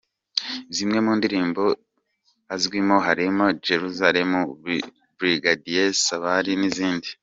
[0.75, 1.63] Zimwe mu ndirimbo
[2.53, 4.31] azwimo harimo “Jelusalem”,
[5.17, 7.09] “Brigadier Sabari” n’izindi.